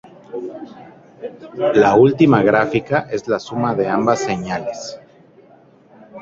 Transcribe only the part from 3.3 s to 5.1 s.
suma de ambas señales.